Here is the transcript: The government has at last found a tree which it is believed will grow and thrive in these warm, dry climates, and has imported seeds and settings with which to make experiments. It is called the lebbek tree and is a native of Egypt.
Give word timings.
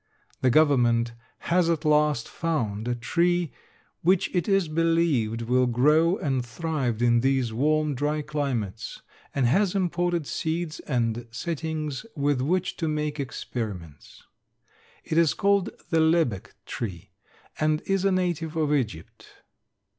The 0.41 0.49
government 0.49 1.13
has 1.51 1.69
at 1.69 1.85
last 1.85 2.27
found 2.27 2.87
a 2.87 2.95
tree 2.95 3.51
which 4.01 4.33
it 4.33 4.49
is 4.49 4.67
believed 4.67 5.43
will 5.43 5.67
grow 5.67 6.17
and 6.17 6.43
thrive 6.43 7.03
in 7.03 7.19
these 7.19 7.53
warm, 7.53 7.93
dry 7.93 8.23
climates, 8.23 9.03
and 9.35 9.45
has 9.45 9.75
imported 9.75 10.25
seeds 10.25 10.79
and 10.87 11.27
settings 11.29 12.03
with 12.15 12.41
which 12.41 12.77
to 12.77 12.87
make 12.87 13.19
experiments. 13.19 14.23
It 15.03 15.19
is 15.19 15.35
called 15.35 15.69
the 15.91 15.99
lebbek 15.99 16.55
tree 16.65 17.11
and 17.59 17.81
is 17.85 18.03
a 18.03 18.11
native 18.11 18.55
of 18.55 18.73
Egypt. 18.73 19.27